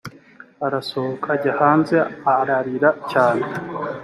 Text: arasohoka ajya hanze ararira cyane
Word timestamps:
arasohoka 0.65 1.27
ajya 1.35 1.53
hanze 1.61 1.95
ararira 2.33 2.89
cyane 3.11 3.43